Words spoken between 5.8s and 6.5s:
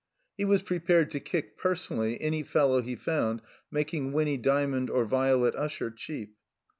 cheap.